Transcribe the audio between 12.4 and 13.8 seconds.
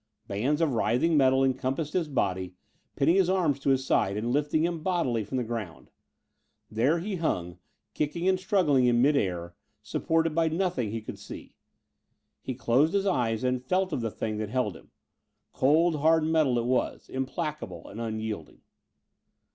He closed his eyes and